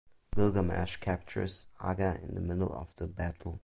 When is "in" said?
2.23-2.33